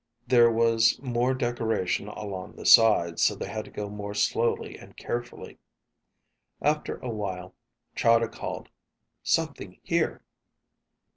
There 0.25 0.51
was 0.51 0.99
more 1.03 1.35
decoration 1.35 2.07
along 2.07 2.53
the 2.55 2.65
sides, 2.65 3.21
so 3.21 3.35
they 3.35 3.47
had 3.49 3.65
to 3.65 3.69
go 3.69 3.87
more 3.87 4.15
slowly 4.15 4.75
and 4.75 4.97
carefully. 4.97 5.59
After 6.59 6.95
a 7.01 7.11
while, 7.11 7.53
Chahda 7.95 8.29
called, 8.29 8.69
"Something 9.23 9.79
here." 9.83 10.23